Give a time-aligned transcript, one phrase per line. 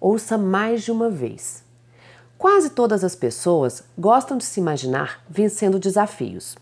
[0.00, 1.62] ouça mais de uma vez.
[2.38, 6.56] Quase todas as pessoas gostam de se imaginar vencendo desafios.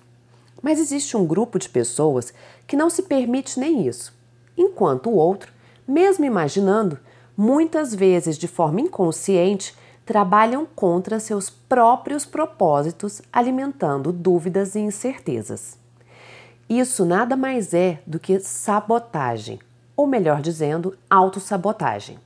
[0.61, 2.33] Mas existe um grupo de pessoas
[2.67, 4.13] que não se permite nem isso,
[4.57, 5.53] enquanto o outro,
[5.87, 6.99] mesmo imaginando,
[7.37, 15.79] muitas vezes de forma inconsciente, trabalham contra seus próprios propósitos, alimentando dúvidas e incertezas.
[16.69, 19.61] Isso nada mais é do que sabotagem,
[19.97, 22.19] ou melhor dizendo, autossabotagem.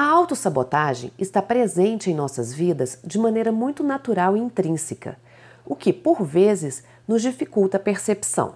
[0.00, 5.18] A autossabotagem está presente em nossas vidas de maneira muito natural e intrínseca,
[5.66, 8.54] o que, por vezes, nos dificulta a percepção.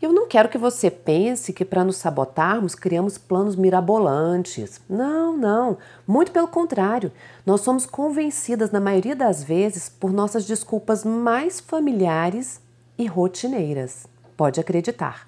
[0.00, 4.80] Eu não quero que você pense que para nos sabotarmos criamos planos mirabolantes.
[4.88, 5.78] Não, não.
[6.06, 7.10] Muito pelo contrário.
[7.44, 12.60] Nós somos convencidas, na maioria das vezes, por nossas desculpas mais familiares
[12.96, 14.06] e rotineiras.
[14.36, 15.26] Pode acreditar.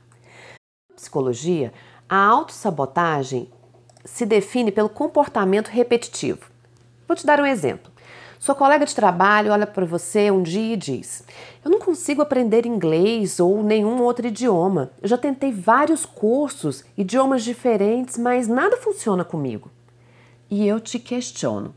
[0.88, 1.72] Na psicologia,
[2.08, 3.50] a autossabotagem
[4.05, 6.47] se define pelo comportamento repetitivo.
[7.06, 7.91] Vou te dar um exemplo.
[8.39, 11.25] Sua colega de trabalho olha para você um dia e diz:
[11.64, 14.91] Eu não consigo aprender inglês ou nenhum outro idioma.
[15.03, 19.70] Eu já tentei vários cursos, idiomas diferentes, mas nada funciona comigo.
[20.48, 21.75] E eu te questiono: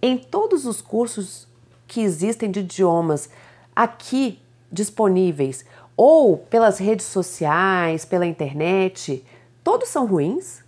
[0.00, 1.46] em todos os cursos
[1.86, 3.28] que existem de idiomas
[3.76, 4.40] aqui
[4.72, 5.64] disponíveis,
[5.96, 9.24] ou pelas redes sociais, pela internet,
[9.62, 10.62] todos são ruins?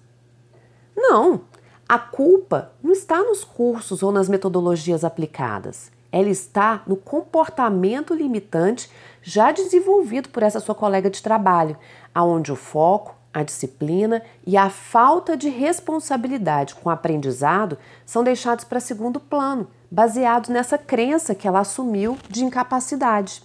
[1.01, 1.41] Não,
[1.89, 5.91] a culpa não está nos cursos ou nas metodologias aplicadas.
[6.13, 8.91] Ela está no comportamento limitante
[9.23, 11.77] já desenvolvido por essa sua colega de trabalho,
[12.15, 18.65] aonde o foco, a disciplina e a falta de responsabilidade com o aprendizado são deixados
[18.65, 23.43] para segundo plano, baseados nessa crença que ela assumiu de incapacidade.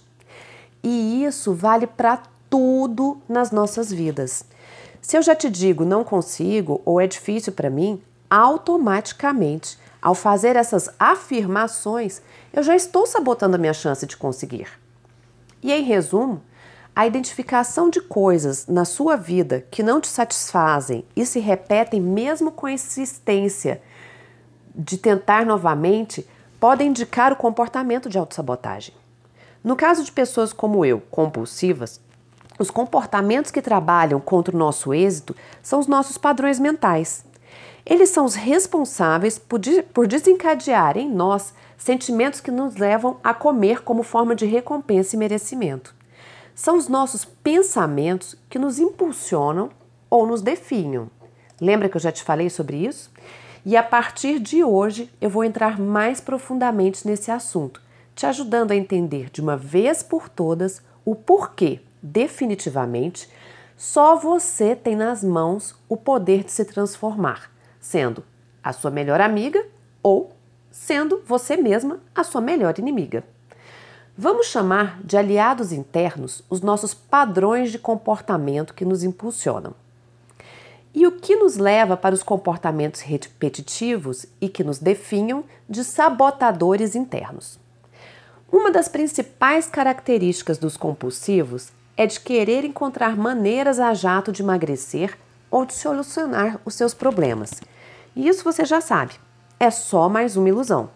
[0.82, 4.44] E isso vale para tudo nas nossas vidas.
[5.06, 10.56] Se eu já te digo não consigo ou é difícil para mim, automaticamente, ao fazer
[10.56, 12.20] essas afirmações,
[12.52, 14.66] eu já estou sabotando a minha chance de conseguir.
[15.62, 16.42] E em resumo,
[16.92, 22.50] a identificação de coisas na sua vida que não te satisfazem e se repetem mesmo
[22.50, 23.80] com insistência
[24.74, 26.28] de tentar novamente
[26.58, 28.92] podem indicar o comportamento de autossabotagem.
[29.62, 32.00] No caso de pessoas como eu, compulsivas,
[32.58, 37.24] os comportamentos que trabalham contra o nosso êxito são os nossos padrões mentais.
[37.84, 43.32] Eles são os responsáveis por, de, por desencadear em nós sentimentos que nos levam a
[43.32, 45.94] comer como forma de recompensa e merecimento.
[46.54, 49.70] São os nossos pensamentos que nos impulsionam
[50.08, 51.10] ou nos definham.
[51.60, 53.10] Lembra que eu já te falei sobre isso?
[53.64, 57.80] E a partir de hoje eu vou entrar mais profundamente nesse assunto,
[58.14, 63.28] te ajudando a entender de uma vez por todas o porquê, definitivamente,
[63.76, 67.50] só você tem nas mãos o poder de se transformar
[67.86, 68.24] sendo
[68.62, 69.64] a sua melhor amiga
[70.02, 70.32] ou
[70.70, 73.22] sendo você mesma a sua melhor inimiga.
[74.18, 79.74] Vamos chamar de aliados internos os nossos padrões de comportamento que nos impulsionam.
[80.94, 86.94] E o que nos leva para os comportamentos repetitivos e que nos definham de sabotadores
[86.94, 87.60] internos.
[88.50, 95.16] Uma das principais características dos compulsivos é de querer encontrar maneiras a jato de emagrecer
[95.50, 97.60] ou de solucionar os seus problemas
[98.16, 99.12] e isso você já sabe,
[99.60, 100.88] é só mais uma ilusão.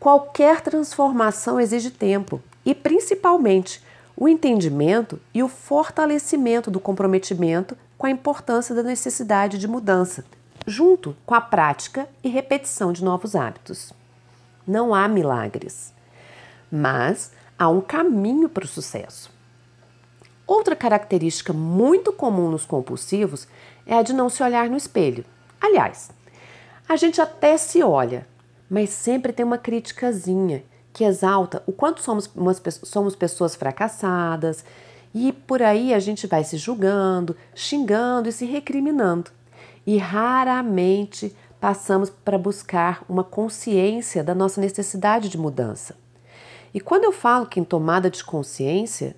[0.00, 3.84] Qualquer transformação exige tempo e, principalmente,
[4.16, 10.24] o entendimento e o fortalecimento do comprometimento com a importância da necessidade de mudança,
[10.66, 13.92] junto com a prática e repetição de novos hábitos.
[14.66, 15.92] Não há milagres,
[16.70, 19.30] mas há um caminho para o sucesso.
[20.48, 23.46] Outra característica muito comum nos compulsivos
[23.86, 25.22] é a de não se olhar no espelho.
[25.60, 26.10] Aliás,
[26.88, 28.26] a gente até se olha,
[28.70, 34.64] mas sempre tem uma criticazinha que exalta o quanto somos, umas, somos pessoas fracassadas
[35.14, 39.30] e por aí a gente vai se julgando, xingando e se recriminando.
[39.86, 45.94] E raramente passamos para buscar uma consciência da nossa necessidade de mudança.
[46.72, 49.14] E quando eu falo que em tomada de consciência,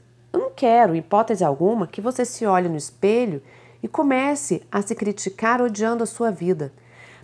[0.60, 3.42] quero, hipótese alguma, que você se olhe no espelho
[3.82, 6.70] e comece a se criticar odiando a sua vida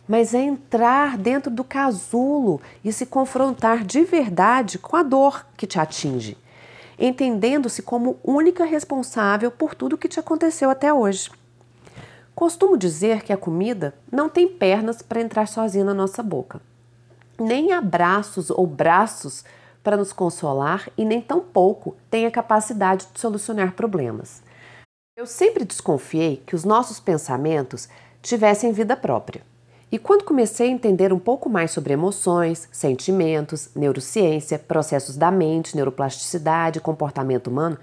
[0.08, 5.66] mas é entrar dentro do casulo e se confrontar de verdade com a dor que
[5.66, 6.38] te atinge,
[6.98, 11.30] entendendo-se como única responsável por tudo que te aconteceu até hoje.
[12.34, 16.60] Costumo dizer que a comida não tem pernas para entrar sozinha na nossa boca,
[17.38, 19.44] nem abraços ou braços
[19.86, 24.42] para nos consolar e nem tampouco tem a capacidade de solucionar problemas.
[25.16, 27.88] Eu sempre desconfiei que os nossos pensamentos
[28.20, 29.42] tivessem vida própria
[29.92, 35.76] E quando comecei a entender um pouco mais sobre emoções, sentimentos, neurociência, processos da mente,
[35.76, 37.78] neuroplasticidade, comportamento humano,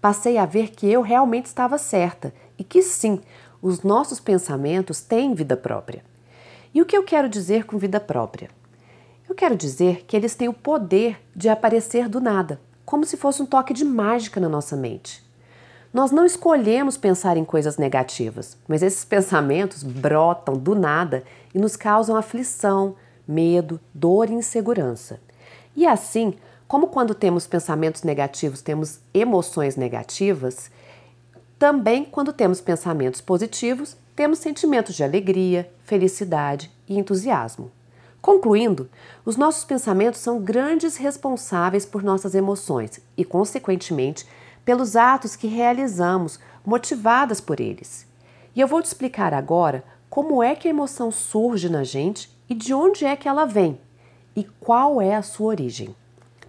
[0.00, 3.20] passei a ver que eu realmente estava certa e que sim,
[3.60, 6.04] os nossos pensamentos têm vida própria.
[6.72, 8.48] E o que eu quero dizer com vida própria?
[9.28, 13.42] Eu quero dizer que eles têm o poder de aparecer do nada, como se fosse
[13.42, 15.22] um toque de mágica na nossa mente.
[15.92, 21.76] Nós não escolhemos pensar em coisas negativas, mas esses pensamentos brotam do nada e nos
[21.76, 22.96] causam aflição,
[23.26, 25.20] medo, dor e insegurança.
[25.76, 26.32] E assim,
[26.66, 30.70] como quando temos pensamentos negativos, temos emoções negativas,
[31.58, 37.70] também quando temos pensamentos positivos, temos sentimentos de alegria, felicidade e entusiasmo.
[38.20, 38.90] Concluindo,
[39.24, 44.26] os nossos pensamentos são grandes responsáveis por nossas emoções e, consequentemente,
[44.64, 48.06] pelos atos que realizamos, motivadas por eles.
[48.54, 52.54] E eu vou te explicar agora como é que a emoção surge na gente e
[52.54, 53.80] de onde é que ela vem
[54.34, 55.94] e qual é a sua origem.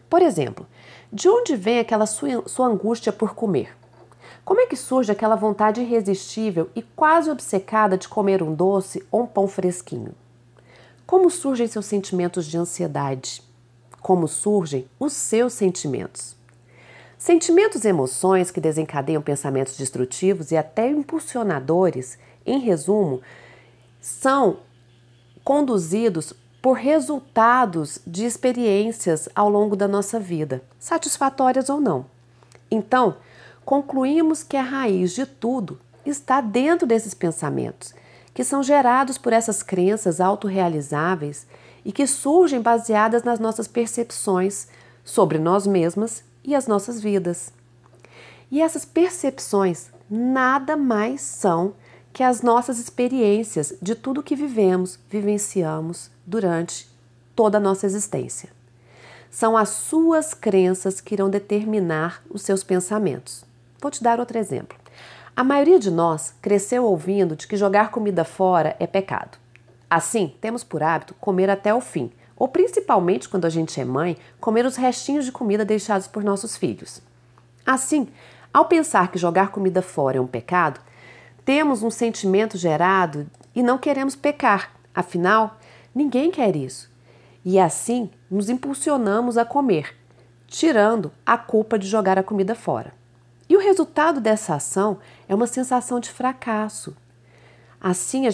[0.10, 0.66] Por exemplo,
[1.14, 3.76] de onde vem aquela sua, sua angústia por comer?
[4.44, 9.22] Como é que surge aquela vontade irresistível e quase obcecada de comer um doce ou
[9.22, 10.14] um pão fresquinho?
[11.10, 13.42] Como surgem seus sentimentos de ansiedade?
[14.00, 16.36] Como surgem os seus sentimentos?
[17.18, 23.22] Sentimentos e emoções que desencadeiam pensamentos destrutivos e até impulsionadores, em resumo,
[24.00, 24.60] são
[25.44, 32.06] conduzidos por resultados de experiências ao longo da nossa vida, satisfatórias ou não.
[32.70, 33.18] Então,
[33.66, 37.96] concluímos que a raiz de tudo está dentro desses pensamentos,
[38.40, 41.46] que são gerados por essas crenças autorrealizáveis
[41.84, 44.70] e que surgem baseadas nas nossas percepções
[45.04, 47.52] sobre nós mesmas e as nossas vidas.
[48.50, 51.74] E essas percepções nada mais são
[52.14, 56.88] que as nossas experiências de tudo que vivemos, vivenciamos durante
[57.36, 58.48] toda a nossa existência.
[59.30, 63.44] São as suas crenças que irão determinar os seus pensamentos.
[63.82, 64.79] Vou te dar outro exemplo.
[65.40, 69.38] A maioria de nós cresceu ouvindo de que jogar comida fora é pecado.
[69.90, 74.18] Assim, temos por hábito comer até o fim, ou principalmente quando a gente é mãe,
[74.42, 77.02] comer os restinhos de comida deixados por nossos filhos.
[77.66, 78.10] Assim,
[78.54, 80.82] ao pensar que jogar comida fora é um pecado,
[81.46, 83.26] temos um sentimento gerado
[83.56, 85.58] e não queremos pecar, afinal,
[85.96, 86.92] ninguém quer isso.
[87.46, 89.96] E assim nos impulsionamos a comer,
[90.48, 92.99] tirando a culpa de jogar a comida fora.
[93.60, 96.96] O resultado dessa ação é uma sensação de fracasso.
[97.82, 98.32] Assim, a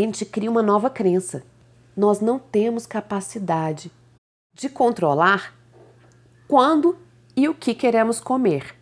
[0.00, 1.42] gente cria uma nova crença.
[1.96, 3.90] Nós não temos capacidade
[4.54, 5.52] de controlar
[6.46, 6.96] quando
[7.34, 8.76] e o que queremos comer.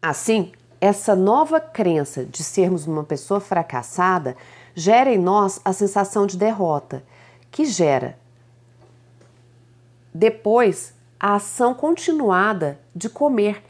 [0.00, 4.36] Assim, essa nova crença de sermos uma pessoa fracassada
[4.72, 7.02] gera em nós a sensação de derrota,
[7.50, 8.16] que gera
[10.14, 13.64] depois a ação continuada de comer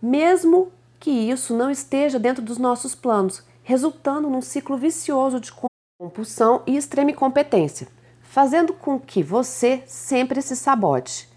[0.00, 5.52] mesmo que isso não esteja dentro dos nossos planos, resultando num ciclo vicioso de
[6.00, 7.88] compulsão e extrema incompetência,
[8.22, 11.28] fazendo com que você sempre se sabote.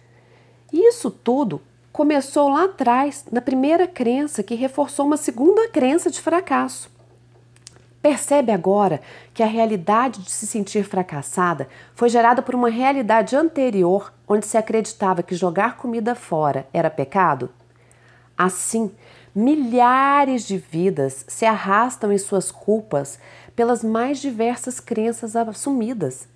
[0.71, 1.61] Isso tudo
[1.91, 6.89] começou lá atrás, na primeira crença que reforçou uma segunda crença de fracasso.
[8.01, 8.99] Percebe agora
[9.33, 14.57] que a realidade de se sentir fracassada foi gerada por uma realidade anterior onde se
[14.57, 17.49] acreditava que jogar comida fora era pecado?
[18.43, 18.89] Assim,
[19.35, 23.19] milhares de vidas se arrastam em suas culpas
[23.55, 26.27] pelas mais diversas crenças assumidas.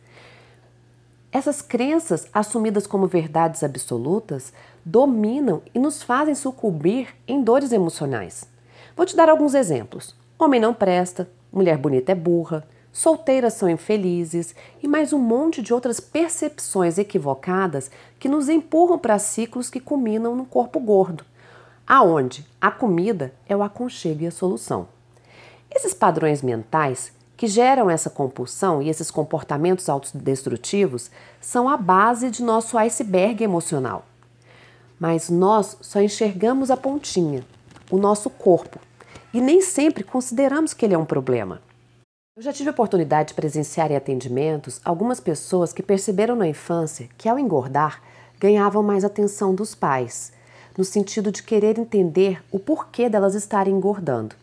[1.31, 4.53] Essas crenças, assumidas como verdades absolutas,
[4.85, 8.47] dominam e nos fazem sucumbir em dores emocionais.
[8.95, 14.53] Vou te dar alguns exemplos: homem não presta, mulher bonita é burra, solteiras são infelizes
[14.83, 20.35] e mais um monte de outras percepções equivocadas que nos empurram para ciclos que culminam
[20.35, 21.25] no corpo gordo
[21.87, 24.87] aonde a comida é o aconchego e a solução.
[25.69, 31.11] Esses padrões mentais que geram essa compulsão e esses comportamentos autodestrutivos
[31.41, 34.05] são a base de nosso iceberg emocional.
[34.99, 37.43] Mas nós só enxergamos a pontinha,
[37.91, 38.79] o nosso corpo,
[39.33, 41.61] e nem sempre consideramos que ele é um problema.
[42.37, 47.09] Eu já tive a oportunidade de presenciar em atendimentos algumas pessoas que perceberam na infância
[47.17, 48.01] que, ao engordar,
[48.39, 50.31] ganhavam mais atenção dos pais
[50.77, 54.35] no sentido de querer entender o porquê delas estarem engordando.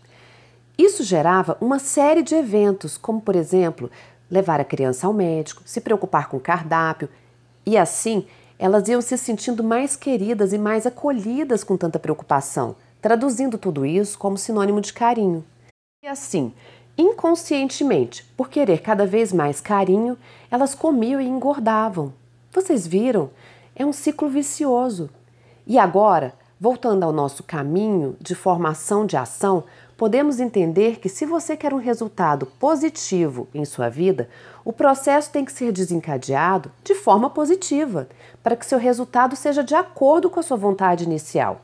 [0.79, 3.91] Isso gerava uma série de eventos, como por exemplo,
[4.31, 7.09] levar a criança ao médico, se preocupar com o cardápio,
[7.65, 8.27] e assim
[8.59, 14.17] elas iam se sentindo mais queridas e mais acolhidas com tanta preocupação, traduzindo tudo isso
[14.17, 15.45] como sinônimo de carinho.
[16.03, 16.53] E assim,
[16.97, 20.19] Inconscientemente, por querer cada vez mais carinho,
[20.51, 22.13] elas comiam e engordavam.
[22.53, 23.31] Vocês viram?
[23.75, 25.09] É um ciclo vicioso.
[25.67, 29.65] E agora, voltando ao nosso caminho de formação de ação,
[29.97, 34.29] podemos entender que se você quer um resultado positivo em sua vida,
[34.65, 38.09] o processo tem que ser desencadeado de forma positiva,
[38.43, 41.61] para que seu resultado seja de acordo com a sua vontade inicial.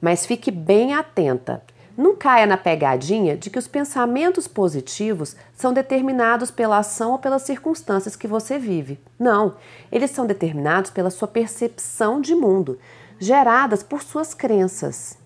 [0.00, 1.62] Mas fique bem atenta.
[1.96, 7.42] Não caia na pegadinha de que os pensamentos positivos são determinados pela ação ou pelas
[7.42, 8.98] circunstâncias que você vive.
[9.18, 9.56] Não,
[9.92, 12.78] eles são determinados pela sua percepção de mundo,
[13.20, 15.16] geradas por suas crenças.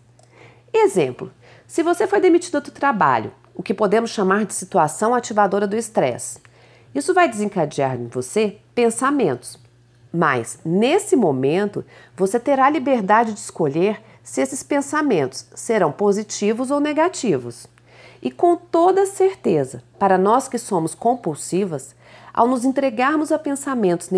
[0.72, 1.32] Exemplo:
[1.66, 6.40] se você foi demitido do trabalho, o que podemos chamar de situação ativadora do estresse,
[6.94, 9.58] isso vai desencadear em você pensamentos.
[10.12, 11.84] Mas, nesse momento,
[12.16, 17.66] você terá liberdade de escolher se esses pensamentos serão positivos ou negativos.
[18.22, 21.94] E com toda certeza, para nós que somos compulsivas,
[22.32, 24.08] ao nos entregarmos a pensamentos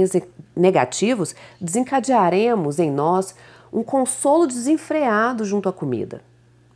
[0.54, 3.34] negativos, desencadearemos em nós
[3.72, 6.22] um consolo desenfreado junto à comida.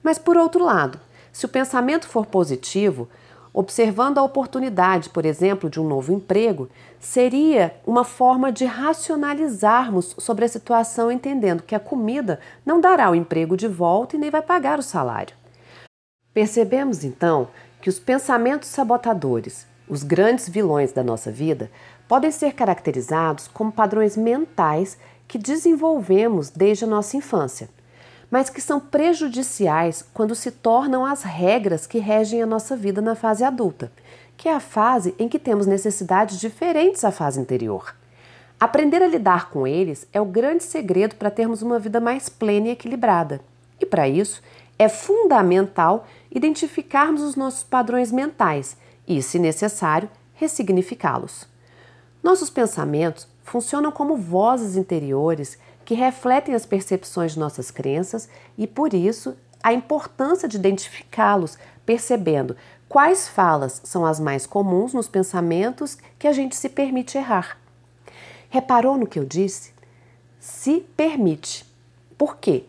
[0.02, 0.99] Mas por outro lado,
[1.32, 3.09] se o pensamento for positivo,
[3.52, 6.68] observando a oportunidade, por exemplo, de um novo emprego,
[6.99, 13.14] seria uma forma de racionalizarmos sobre a situação, entendendo que a comida não dará o
[13.14, 15.35] emprego de volta e nem vai pagar o salário.
[16.32, 17.49] Percebemos então
[17.80, 21.70] que os pensamentos sabotadores, os grandes vilões da nossa vida,
[22.06, 24.99] podem ser caracterizados como padrões mentais
[25.31, 27.71] que desenvolvemos desde a nossa infância
[28.31, 33.17] mas que são prejudiciais quando se tornam as regras que regem a nossa vida na
[33.17, 33.91] fase adulta,
[34.37, 37.95] que é a fase em que temos necessidades diferentes à fase anterior.
[38.59, 42.69] Aprender a lidar com eles é o grande segredo para termos uma vida mais plena
[42.69, 43.41] e equilibrada.
[43.81, 44.43] E para isso,
[44.79, 48.77] é fundamental identificarmos os nossos padrões mentais
[49.09, 51.49] e, se necessário, ressignificá-los.
[52.23, 58.95] Nossos pensamentos funcionam como vozes interiores que refletem as percepções de nossas crenças e, por
[58.95, 62.57] isso, a importância de identificá-los, percebendo
[62.88, 67.59] quais falas são as mais comuns nos pensamentos que a gente se permite errar.
[68.49, 69.73] Reparou no que eu disse?
[70.38, 71.66] Se permite.
[72.16, 72.64] Por quê?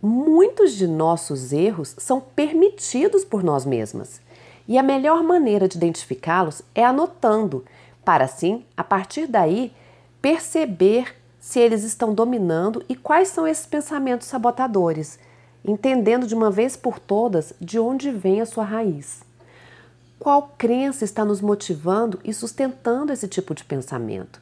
[0.00, 4.18] Muitos de nossos erros são permitidos por nós mesmas.
[4.66, 7.66] E a melhor maneira de identificá-los é anotando,
[8.02, 9.74] para assim, a partir daí,
[10.20, 15.18] perceber se eles estão dominando e quais são esses pensamentos sabotadores,
[15.64, 19.22] entendendo de uma vez por todas de onde vem a sua raiz.
[20.18, 24.40] Qual crença está nos motivando e sustentando esse tipo de pensamento?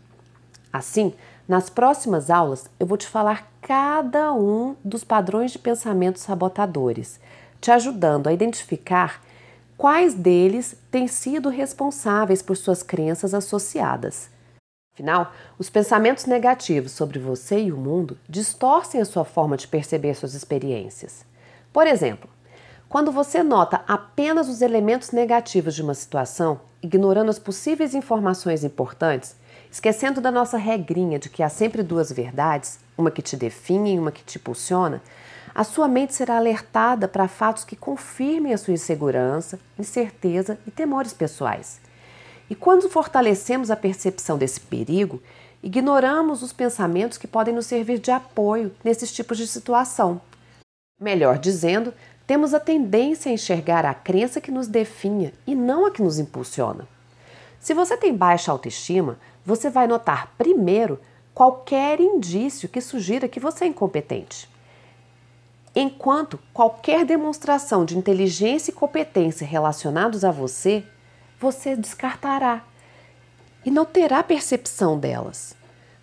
[0.72, 1.14] Assim,
[1.46, 7.20] nas próximas aulas eu vou te falar cada um dos padrões de pensamento sabotadores,
[7.60, 9.22] te ajudando a identificar
[9.76, 14.28] quais deles têm sido responsáveis por suas crenças associadas.
[14.98, 20.12] Afinal, os pensamentos negativos sobre você e o mundo distorcem a sua forma de perceber
[20.14, 21.24] suas experiências.
[21.72, 22.28] Por exemplo,
[22.88, 29.36] quando você nota apenas os elementos negativos de uma situação, ignorando as possíveis informações importantes,
[29.70, 33.98] esquecendo da nossa regrinha de que há sempre duas verdades, uma que te define e
[34.00, 35.00] uma que te impulsiona,
[35.54, 41.12] a sua mente será alertada para fatos que confirmem a sua insegurança, incerteza e temores
[41.12, 41.86] pessoais.
[42.50, 45.22] E quando fortalecemos a percepção desse perigo,
[45.62, 50.20] ignoramos os pensamentos que podem nos servir de apoio nesses tipos de situação.
[51.00, 51.92] Melhor dizendo,
[52.26, 56.18] temos a tendência a enxergar a crença que nos definha e não a que nos
[56.18, 56.86] impulsiona.
[57.60, 61.00] Se você tem baixa autoestima, você vai notar primeiro
[61.34, 64.48] qualquer indício que sugira que você é incompetente.
[65.74, 70.84] Enquanto qualquer demonstração de inteligência e competência relacionados a você
[71.40, 72.64] você descartará
[73.64, 75.54] e não terá percepção delas.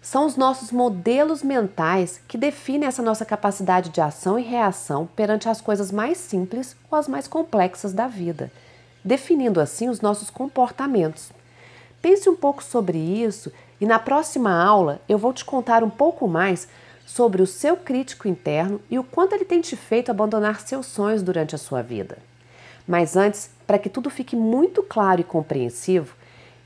[0.01, 5.49] São os nossos modelos mentais que definem essa nossa capacidade de ação e reação perante
[5.49, 8.51] as coisas mais simples ou as mais complexas da vida,
[9.03, 11.31] definindo assim os nossos comportamentos.
[12.03, 13.51] Pense um pouco sobre isso
[13.81, 16.67] e na próxima aula eu vou te contar um pouco mais
[17.03, 21.23] sobre o seu crítico interno e o quanto ele tem te feito abandonar seus sonhos
[21.23, 22.19] durante a sua vida.
[22.87, 26.15] Mas antes, para que tudo fique muito claro e compreensivo,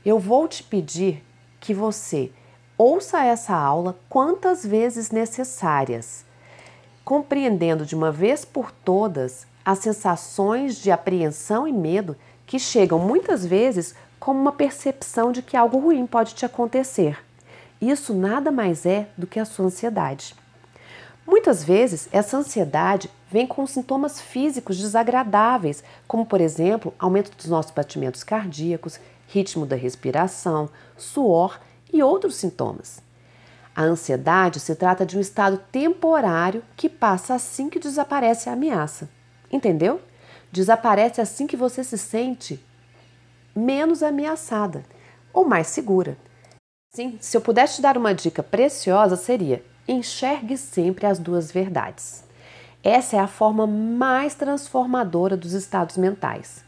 [0.04, 1.22] eu vou te pedir
[1.58, 2.30] que você
[2.76, 6.24] ouça essa aula quantas vezes necessárias,
[7.04, 13.44] compreendendo de uma vez por todas as sensações de apreensão e medo que chegam muitas
[13.44, 17.18] vezes como uma percepção de que algo ruim pode te acontecer.
[17.80, 20.34] Isso nada mais é do que a sua ansiedade.
[21.26, 27.70] Muitas vezes, essa ansiedade vem com sintomas físicos desagradáveis, como, por exemplo, aumento dos nossos
[27.70, 28.98] batimentos cardíacos,
[29.28, 31.60] ritmo da respiração, suor
[31.92, 33.00] e outros sintomas.
[33.74, 39.08] A ansiedade se trata de um estado temporário que passa assim que desaparece a ameaça.
[39.50, 40.00] Entendeu?
[40.50, 42.64] Desaparece assim que você se sente
[43.54, 44.84] menos ameaçada
[45.32, 46.16] ou mais segura.
[46.92, 52.24] Sim, se eu pudesse te dar uma dica preciosa, seria enxergue sempre as duas verdades.
[52.82, 56.64] Essa é a forma mais transformadora dos estados mentais.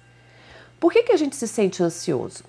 [0.78, 2.44] Por que, que a gente se sente ansioso?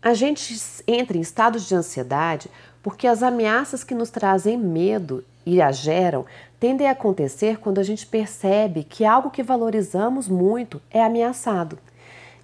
[0.00, 2.50] A gente entra em estados de ansiedade
[2.82, 6.24] porque as ameaças que nos trazem medo e a geram
[6.58, 11.78] tendem a acontecer quando a gente percebe que algo que valorizamos muito é ameaçado.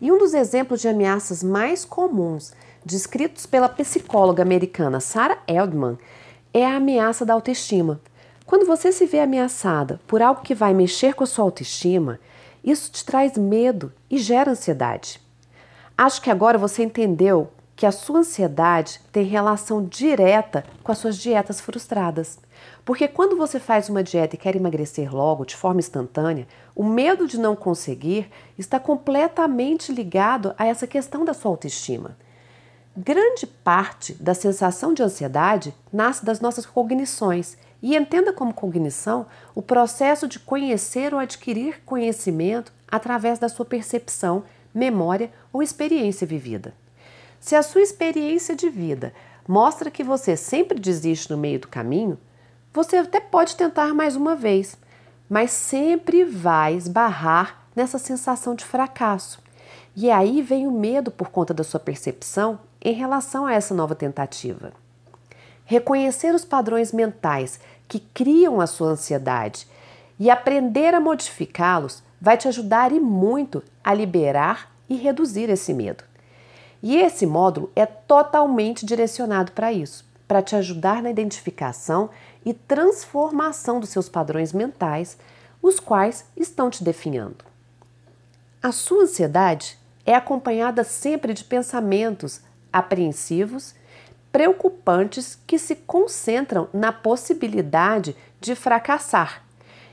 [0.00, 2.52] E um dos exemplos de ameaças mais comuns
[2.85, 5.97] descritos pela psicóloga americana Sarah Eldman
[6.54, 8.00] é a ameaça da autoestima.
[8.46, 12.20] Quando você se vê ameaçada por algo que vai mexer com a sua autoestima,
[12.62, 15.20] isso te traz medo e gera ansiedade.
[15.99, 21.18] Acho que agora você entendeu que a sua ansiedade tem relação direta com as suas
[21.18, 22.38] dietas frustradas.
[22.84, 26.46] Porque quando você faz uma dieta e quer emagrecer logo, de forma instantânea,
[26.76, 32.16] o medo de não conseguir está completamente ligado a essa questão da sua autoestima.
[32.97, 37.57] Grande parte da sensação de ansiedade nasce das nossas cognições.
[37.83, 44.45] E entenda como cognição o processo de conhecer ou adquirir conhecimento através da sua percepção,
[44.73, 46.73] memória ou experiência vivida.
[47.41, 49.13] Se a sua experiência de vida
[49.47, 52.17] mostra que você sempre desiste no meio do caminho,
[52.73, 54.79] você até pode tentar mais uma vez,
[55.29, 59.43] mas sempre vai esbarrar nessa sensação de fracasso.
[59.97, 63.95] E aí vem o medo por conta da sua percepção em relação a essa nova
[63.95, 64.73] tentativa.
[65.64, 69.67] Reconhecer os padrões mentais que criam a sua ansiedade
[70.21, 76.05] e aprender a modificá-los vai te ajudar e muito a liberar e reduzir esse medo.
[76.83, 82.11] E esse módulo é totalmente direcionado para isso, para te ajudar na identificação
[82.45, 85.17] e transformação dos seus padrões mentais,
[85.63, 87.45] os quais estão te definhando.
[88.63, 92.43] A sua ansiedade é acompanhada sempre de pensamentos
[92.75, 93.75] apreensivos,
[94.32, 99.45] preocupantes que se concentram na possibilidade de fracassar.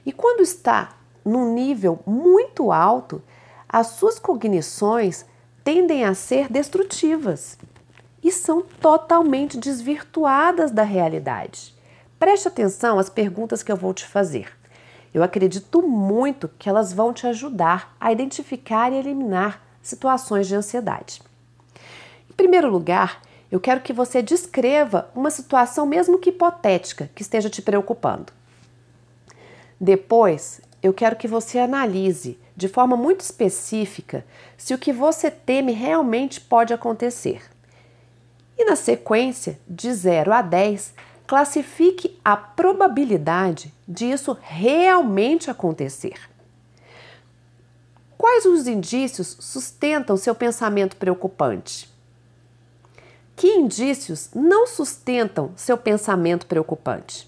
[0.04, 3.22] E quando está num nível muito alto,
[3.70, 5.26] as suas cognições
[5.64, 7.56] tendem a ser destrutivas
[8.24, 11.76] e são totalmente desvirtuadas da realidade.
[12.18, 14.52] Preste atenção às perguntas que eu vou te fazer.
[15.14, 21.22] Eu acredito muito que elas vão te ajudar a identificar e eliminar situações de ansiedade.
[22.42, 27.62] Primeiro lugar, eu quero que você descreva uma situação, mesmo que hipotética, que esteja te
[27.62, 28.34] preocupando.
[29.80, 34.26] Depois, eu quero que você analise de forma muito específica
[34.58, 37.44] se o que você teme realmente pode acontecer.
[38.58, 40.96] E na sequência, de 0 a 10,
[41.28, 46.20] classifique a probabilidade disso realmente acontecer.
[48.18, 51.92] Quais os indícios sustentam seu pensamento preocupante?
[53.42, 57.28] Que indícios não sustentam seu pensamento preocupante?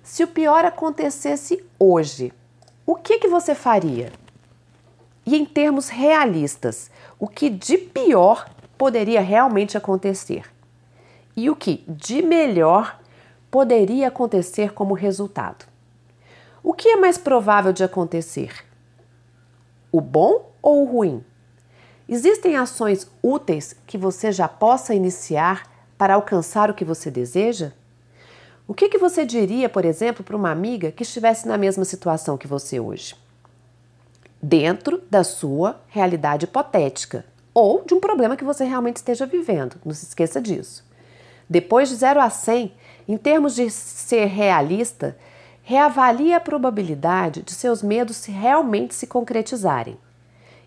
[0.00, 2.32] Se o pior acontecesse hoje,
[2.86, 4.12] o que, que você faria?
[5.26, 10.44] E em termos realistas, o que de pior poderia realmente acontecer?
[11.36, 13.00] E o que de melhor
[13.50, 15.66] poderia acontecer como resultado?
[16.62, 18.64] O que é mais provável de acontecer?
[19.90, 21.24] O bom ou o ruim?
[22.08, 27.72] Existem ações úteis que você já possa iniciar para alcançar o que você deseja?
[28.68, 32.36] O que, que você diria, por exemplo, para uma amiga que estivesse na mesma situação
[32.36, 33.14] que você hoje?
[34.42, 39.76] dentro da sua realidade hipotética ou de um problema que você realmente esteja vivendo.
[39.84, 40.84] Não se esqueça disso.
[41.48, 42.72] Depois de 0 a 100,
[43.08, 45.16] em termos de ser realista,
[45.62, 49.96] reavalie a probabilidade de seus medos realmente se concretizarem.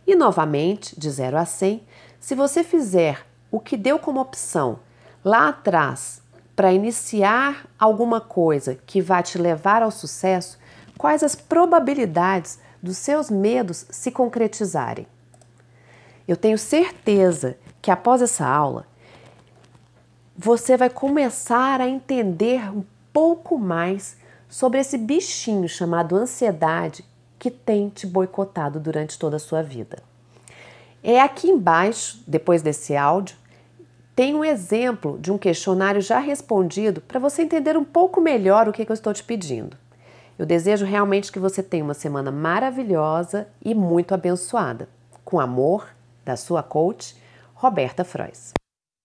[0.09, 1.83] E novamente, de 0 a 100,
[2.19, 4.79] se você fizer o que deu como opção
[5.23, 6.19] lá atrás
[6.55, 10.57] para iniciar alguma coisa que vai te levar ao sucesso,
[10.97, 15.05] quais as probabilidades dos seus medos se concretizarem.
[16.27, 18.87] Eu tenho certeza que após essa aula
[20.35, 24.17] você vai começar a entender um pouco mais
[24.47, 27.05] sobre esse bichinho chamado ansiedade
[27.39, 29.97] que tem te boicotado durante toda a sua vida.
[31.02, 33.38] É aqui embaixo, depois desse áudio,
[34.13, 38.73] tem um exemplo de um questionário já respondido para você entender um pouco melhor o
[38.73, 39.78] que, que eu estou te pedindo.
[40.38, 44.89] Eu desejo realmente que você tenha uma semana maravilhosa e muito abençoada.
[45.23, 45.88] Com amor,
[46.25, 47.15] da sua coach,
[47.56, 48.58] Roberta Frois.